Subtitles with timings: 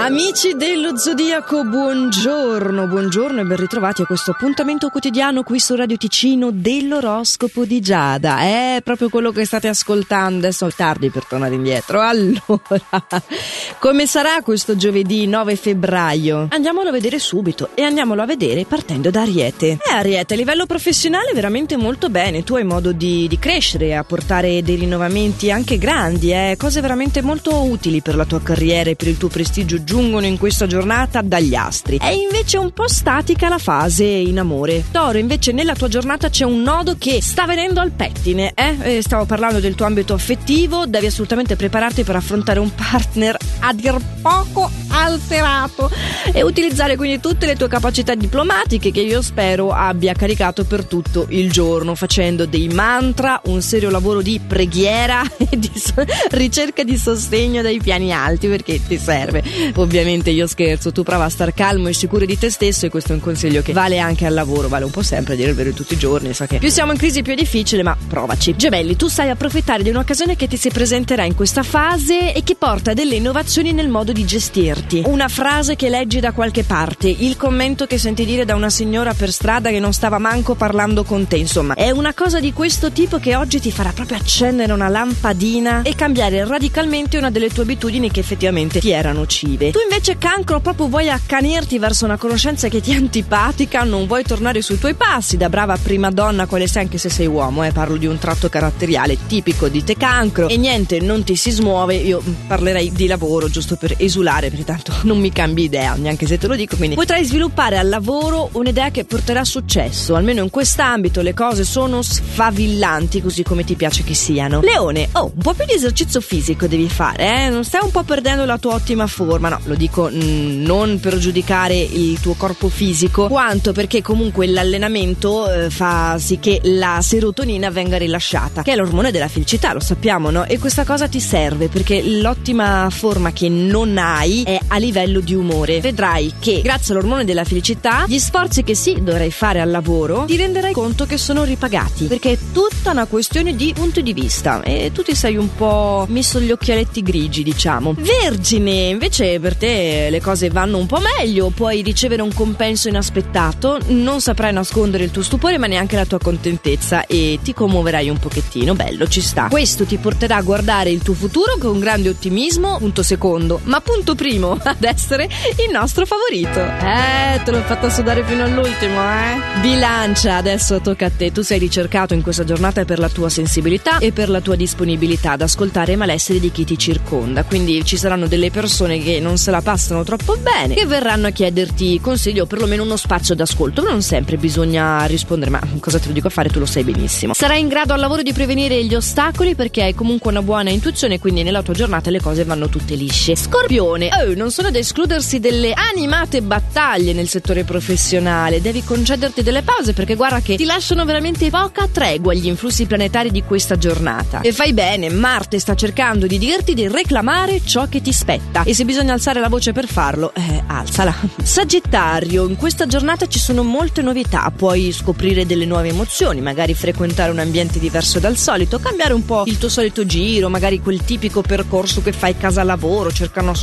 [0.00, 5.96] Amici dello Zodiaco, buongiorno, buongiorno e ben ritrovati a questo appuntamento quotidiano qui su Radio
[5.96, 8.38] Ticino dell'oroscopo di Giada.
[8.38, 12.00] È proprio quello che state ascoltando, adesso è tardi per tornare indietro.
[12.00, 12.38] Allora,
[13.80, 16.46] come sarà questo giovedì 9 febbraio?
[16.52, 19.78] Andiamolo a vedere subito e andiamolo a vedere partendo da Ariete.
[19.84, 24.04] Eh Ariete, a livello professionale veramente molto bene, tu hai modo di, di crescere, a
[24.04, 26.54] portare dei rinnovamenti anche grandi, eh?
[26.56, 30.36] cose veramente molto utili per la tua carriera e per il tuo prestigio giungono in
[30.36, 31.96] questa giornata dagli astri.
[31.96, 34.84] È invece un po' statica la fase in amore.
[34.90, 38.76] Toro, invece nella tua giornata c'è un nodo che sta venendo al pettine, eh?
[38.82, 43.72] eh stavo parlando del tuo ambito affettivo, devi assolutamente prepararti per affrontare un partner a
[43.72, 45.90] dir poco alterato
[46.32, 51.26] e utilizzare quindi tutte le tue capacità diplomatiche che io spero abbia caricato per tutto
[51.30, 56.96] il giorno facendo dei mantra, un serio lavoro di preghiera e di so- ricerca di
[56.96, 59.42] sostegno dai piani alti perché ti serve.
[59.76, 63.12] Ovviamente io scherzo, tu prova a star calmo e sicuro di te stesso e questo
[63.12, 65.70] è un consiglio che vale anche al lavoro, vale un po' sempre dire il vero
[65.70, 68.56] tutti i giorni, so che più siamo in crisi più è difficile, ma provaci.
[68.56, 72.56] Gemelli, tu sai approfittare di un'occasione che ti si presenterà in questa fase e che
[72.56, 74.87] porta delle innovazioni nel modo di gestirti.
[75.04, 79.12] Una frase che leggi da qualche parte, il commento che senti dire da una signora
[79.12, 82.90] per strada che non stava manco parlando con te, insomma, è una cosa di questo
[82.90, 87.64] tipo che oggi ti farà proprio accendere una lampadina e cambiare radicalmente una delle tue
[87.64, 89.72] abitudini che effettivamente ti erano nocive.
[89.72, 94.22] Tu invece cancro proprio vuoi accanirti verso una conoscenza che ti è antipatica, non vuoi
[94.22, 95.36] tornare sui tuoi passi.
[95.36, 98.48] Da brava prima donna quale sei anche se sei uomo, eh, parlo di un tratto
[98.48, 100.48] caratteriale tipico di te cancro.
[100.48, 104.92] E niente, non ti si smuove, io parlerei di lavoro giusto per esulare, perché tanto
[105.06, 108.90] non mi cambi idea, neanche se te lo dico, quindi potrai sviluppare al lavoro un'idea
[108.90, 114.14] che porterà successo, almeno in quest'ambito le cose sono sfavillanti così come ti piace che
[114.14, 114.60] siano.
[114.60, 117.48] Leone, oh, un po' più di esercizio fisico devi fare, eh?
[117.48, 121.18] non stai un po' perdendo la tua ottima forma, no, lo dico mm, non per
[121.18, 127.70] giudicare il tuo corpo fisico, quanto perché comunque l'allenamento eh, fa sì che la serotonina
[127.70, 130.44] venga rilasciata, che è l'ormone della felicità, lo sappiamo, no?
[130.44, 135.34] E questa cosa ti serve perché l'ottima forma che non hai è a livello di
[135.34, 135.80] umore.
[135.80, 140.36] Vedrai che grazie all'ormone della felicità, gli sforzi che sì dovrai fare al lavoro, ti
[140.36, 144.62] renderai conto che sono ripagati, perché è tutta una questione di punto di vista.
[144.62, 147.94] E tu ti sei un po' messo gli occhialetti grigi, diciamo.
[147.98, 153.78] Vergine, invece per te le cose vanno un po' meglio, puoi ricevere un compenso inaspettato,
[153.88, 157.06] non saprai nascondere il tuo stupore ma neanche la tua contentezza.
[157.06, 159.48] E ti commuoverai un pochettino, bello, ci sta.
[159.48, 164.14] Questo ti porterà a guardare il tuo futuro con grande ottimismo, punto secondo, ma punto
[164.14, 166.60] primo, ad essere il nostro favorito.
[166.60, 169.60] Eh, te l'ho fatta sudare fino all'ultimo, eh?
[169.60, 173.98] Bilancia, adesso tocca a te, tu sei ricercato in questa giornata per la tua sensibilità
[173.98, 177.96] e per la tua disponibilità ad ascoltare i malesseri di chi ti circonda, quindi ci
[177.96, 182.00] saranno delle persone persone che non se la passano troppo bene che verranno a chiederti
[182.00, 183.82] consiglio o perlomeno uno spazio d'ascolto.
[183.82, 186.48] Non sempre bisogna rispondere, ma cosa te lo dico a fare?
[186.48, 187.32] Tu lo sai benissimo.
[187.34, 191.18] Sarai in grado al lavoro di prevenire gli ostacoli perché hai comunque una buona intuizione,
[191.18, 193.34] quindi nella tua giornata le cose vanno tutte lisce.
[193.36, 198.60] Scorpione, oh, non sono da escludersi delle animate battaglie nel settore professionale.
[198.60, 203.32] Devi concederti delle pause perché guarda che ti lasciano veramente poca tregua gli influssi planetari
[203.32, 204.40] di questa giornata.
[204.40, 208.74] E fai bene, Marte sta cercando di dirti di reclamare ciò che ti spetta e
[208.74, 211.12] se bisogna alzare la voce per farlo, eh, alzala.
[211.42, 217.32] Sagittario, in questa giornata ci sono molte novità, puoi scoprire delle nuove emozioni, magari frequentare
[217.32, 221.42] un ambiente diverso dal solito, cambiare un po' il tuo solito giro, magari quel tipico
[221.42, 223.54] percorso che fai casa lavoro, cerca una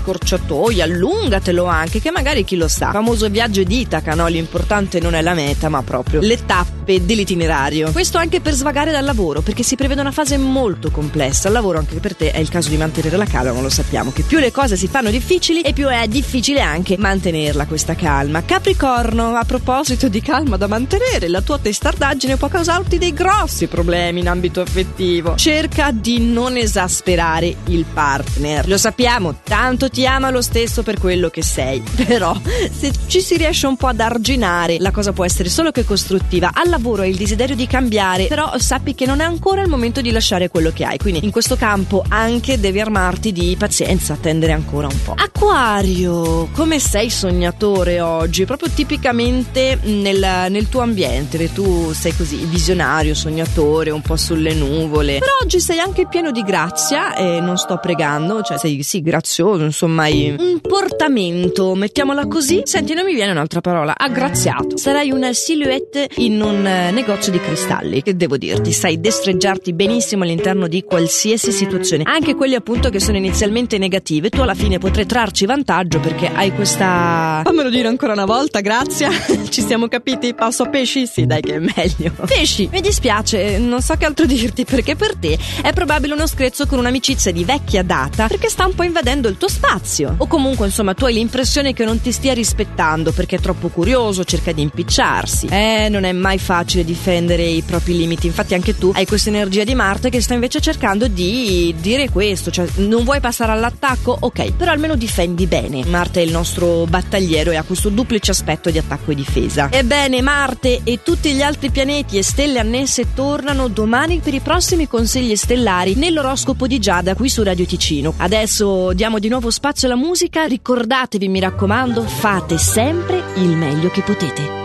[0.66, 2.92] scorciatoia, allungatelo anche, che magari chi lo sa.
[2.92, 4.28] Famoso viaggio di Itaca, no?
[4.28, 7.92] L'importante non è la meta, ma proprio le tappe dell'itinerario.
[7.92, 11.48] Questo anche per svagare dal lavoro, perché si prevede una fase molto complessa.
[11.48, 14.12] Al lavoro anche per te è il caso di mantenere la calma, ma lo sappiamo
[14.12, 18.44] che più le cose si fanno difficili e più è difficile anche mantenerla questa calma.
[18.44, 24.22] Capricorno, a proposito di calma da mantenere, la tua testardaggine può causarti dei grossi problemi
[24.22, 25.36] in ambito affettivo.
[25.36, 28.68] Cerca di non esasperare il partner.
[28.68, 31.84] Lo sappiamo, tanto ti ama lo stesso per quello che sei.
[32.08, 32.34] Però,
[32.72, 36.52] se ci si riesce un po' ad arginare, la cosa può essere solo che costruttiva.
[36.54, 40.00] Al lavoro hai il desiderio di cambiare, però sappi che non è ancora il momento
[40.00, 40.98] di lasciare quello che hai.
[40.98, 45.14] Quindi in questo campo anche devi armarti di pazienza, attendere ancora un po'.
[45.18, 48.46] Acquario, come sei sognatore oggi?
[48.46, 55.20] Proprio tipicamente nel, nel tuo ambiente, tu sei così visionario, sognatore, un po' sulle nuvole.
[55.20, 59.64] Però oggi sei anche pieno di grazia e non sto pregando, cioè sei sì grazioso,
[59.64, 62.62] insomma hai un portamento, mettiamola così.
[62.66, 64.78] Senti, non mi viene un'altra parola, aggraziato.
[64.78, 68.02] Sarai una silhouette in un eh, negozio di cristalli.
[68.02, 73.18] Che devo dirti, sai destreggiarti benissimo all'interno di qualsiasi situazione, anche quelli appunto che sono
[73.18, 74.30] inizialmente negative.
[74.30, 77.42] Tu alla fine potrai trarci vantaggio perché hai questa.
[77.44, 79.10] Fammelo dire ancora una volta, grazie.
[79.50, 80.34] Ci siamo capiti?
[80.34, 81.08] Passo a pesci?
[81.08, 82.14] Sì, dai, che è meglio.
[82.26, 86.68] Pesci, mi dispiace, non so che altro dirti perché per te è probabile uno screzzo
[86.68, 90.16] con un'amicizia di vecchia data perché sta un po' invadendo il tuo spazio.
[90.18, 94.26] O comunque, insomma, tu hai l'impressione che non ti stia rispettando perché è troppo curioso,
[94.26, 95.48] cerca di impicciarsi.
[95.48, 98.28] Eh, non è mai facile difendere i propri limiti.
[98.28, 102.52] Infatti, anche tu hai questa energia di Marte che sta invece cercando di dire questo,
[102.52, 104.18] cioè non vuoi passare all'attacco?
[104.20, 105.86] Ok, però almeno difendi bene.
[105.86, 109.70] Marte è il nostro battagliero e ha questo duplice aspetto di attacco e difesa.
[109.72, 114.86] Ebbene, Marte e tutti gli altri pianeti e stelle annesse tornano domani per i prossimi
[114.86, 118.14] consigli stellari nell'oroscopo di Giada qui su Radio Ticino.
[118.18, 119.96] Adesso diamo di nuovo spazio alla
[120.26, 124.65] musica, ricordatevi mi raccomando, fate sempre il meglio che potete.